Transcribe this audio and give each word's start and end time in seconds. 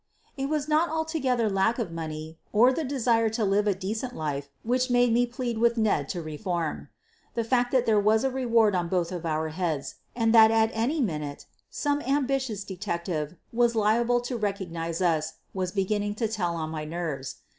It 0.35 0.49
was 0.49 0.67
not 0.67 0.89
altogether 0.89 1.47
lack 1.47 1.77
of 1.77 1.91
money 1.91 2.39
or 2.51 2.73
the 2.73 2.83
desire 2.83 3.29
to 3.29 3.45
live 3.45 3.67
a 3.67 3.75
decent 3.75 4.15
life 4.15 4.49
which 4.63 4.89
made 4.89 5.13
me 5.13 5.27
plead 5.27 5.59
with 5.59 5.77
Ned 5.77 6.09
to 6.09 6.23
reform. 6.23 6.89
The 7.35 7.43
fact 7.43 7.71
that 7.71 7.85
there 7.85 7.99
was 7.99 8.23
a 8.23 8.31
reward 8.31 8.73
on 8.73 8.87
both 8.87 9.11
our 9.11 9.49
heads 9.49 9.97
and 10.15 10.33
that 10.33 10.49
at 10.49 10.71
any 10.73 11.01
minute 11.01 11.45
some 11.69 12.01
am 12.01 12.23
76 12.23 12.23
SOPHIE 12.23 12.23
LYONS 12.23 12.27
bitioua 12.31 12.67
detective 12.67 13.35
was 13.53 13.75
liable 13.75 14.21
to 14.21 14.37
recognize 14.37 15.01
us 15.03 15.33
was 15.53 15.71
be 15.71 15.85
ginning 15.85 16.15
to 16.15 16.27
tell 16.27 16.55
on 16.55 16.71
my 16.71 16.83
nerves. 16.83 17.35